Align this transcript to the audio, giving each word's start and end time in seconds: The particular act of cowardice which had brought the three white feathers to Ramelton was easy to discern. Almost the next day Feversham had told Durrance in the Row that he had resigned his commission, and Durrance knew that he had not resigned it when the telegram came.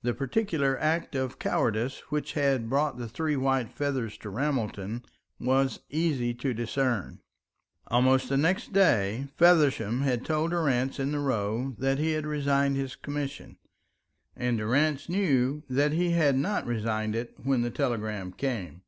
The 0.00 0.14
particular 0.14 0.78
act 0.80 1.14
of 1.14 1.38
cowardice 1.38 1.98
which 2.08 2.32
had 2.32 2.70
brought 2.70 2.96
the 2.96 3.06
three 3.10 3.36
white 3.36 3.68
feathers 3.70 4.16
to 4.20 4.30
Ramelton 4.30 5.04
was 5.38 5.80
easy 5.90 6.32
to 6.32 6.54
discern. 6.54 7.20
Almost 7.88 8.30
the 8.30 8.38
next 8.38 8.72
day 8.72 9.28
Feversham 9.36 10.00
had 10.00 10.24
told 10.24 10.52
Durrance 10.52 10.98
in 10.98 11.12
the 11.12 11.18
Row 11.20 11.74
that 11.76 11.98
he 11.98 12.12
had 12.12 12.24
resigned 12.24 12.76
his 12.76 12.96
commission, 12.96 13.58
and 14.34 14.56
Durrance 14.56 15.10
knew 15.10 15.62
that 15.68 15.92
he 15.92 16.12
had 16.12 16.36
not 16.38 16.64
resigned 16.66 17.14
it 17.14 17.34
when 17.42 17.60
the 17.60 17.68
telegram 17.70 18.32
came. 18.32 18.80